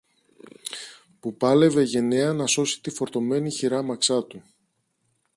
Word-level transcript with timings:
που 1.19 1.35
πάλευε 1.37 1.81
γενναία 1.83 2.33
να 2.33 2.45
σώσει 2.45 2.81
τη 2.81 2.89
φορτωμένη 2.89 3.51
χειράμαξα 3.51 4.23
του 4.25 4.43